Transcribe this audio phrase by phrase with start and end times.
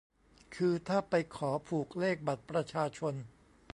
[0.55, 3.13] คือถ้าไปขอผูกเลขบัตรประชาชน